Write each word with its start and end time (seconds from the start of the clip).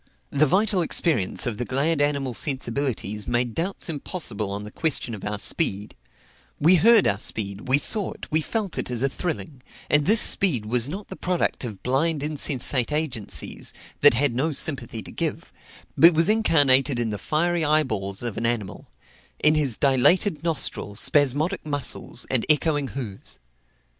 The 0.31 0.47
vital 0.47 0.81
experience 0.81 1.45
of 1.45 1.59
the 1.59 1.63
glad 1.63 2.01
animal 2.01 2.33
sensibilities 2.33 3.27
made 3.27 3.53
doubts 3.53 3.87
impossible 3.87 4.49
on 4.49 4.63
the 4.63 4.71
question 4.71 5.13
of 5.13 5.23
our 5.23 5.37
speed; 5.37 5.95
we 6.59 6.77
heard 6.77 7.07
our 7.07 7.19
speed, 7.19 7.67
we 7.67 7.77
saw 7.77 8.11
it, 8.13 8.25
we 8.31 8.41
felt 8.41 8.79
it 8.79 8.89
as 8.89 9.03
a 9.03 9.09
thrilling; 9.09 9.61
and 9.91 10.07
this 10.07 10.19
speed 10.19 10.65
was 10.65 10.89
not 10.89 11.09
the 11.09 11.15
product 11.15 11.63
of 11.63 11.83
blind 11.83 12.23
insensate 12.23 12.91
agencies, 12.91 13.73
that 13.99 14.15
had 14.15 14.33
no 14.33 14.51
sympathy 14.51 15.03
to 15.03 15.11
give, 15.11 15.53
but 15.95 16.15
was 16.15 16.29
incarnated 16.29 16.97
in 16.99 17.11
the 17.11 17.19
fiery 17.19 17.63
eyeballs 17.63 18.23
of 18.23 18.37
an 18.37 18.45
animal, 18.47 18.87
in 19.37 19.53
his 19.53 19.77
dilated 19.77 20.43
nostril, 20.43 20.95
spasmodic 20.95 21.63
muscles, 21.63 22.25
and 22.31 22.43
echoing 22.49 22.87
hoofs. 22.97 23.37